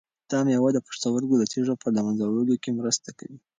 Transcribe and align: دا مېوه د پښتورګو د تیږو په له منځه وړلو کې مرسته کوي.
دا 0.31 0.39
مېوه 0.47 0.69
د 0.73 0.79
پښتورګو 0.87 1.35
د 1.39 1.43
تیږو 1.51 1.73
په 1.81 1.87
له 1.95 2.01
منځه 2.05 2.23
وړلو 2.25 2.55
کې 2.63 2.77
مرسته 2.79 3.09
کوي. 3.17 3.39